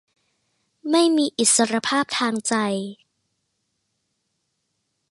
[0.91, 2.53] ไม่มีอิสรภาพทางใจ